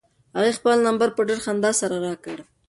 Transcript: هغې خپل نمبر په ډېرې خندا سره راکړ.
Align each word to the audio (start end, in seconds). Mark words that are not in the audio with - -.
هغې 0.35 0.51
خپل 0.57 0.77
نمبر 0.87 1.07
په 1.13 1.21
ډېرې 1.27 1.43
خندا 1.45 1.71
سره 1.81 1.95
راکړ. 2.05 2.37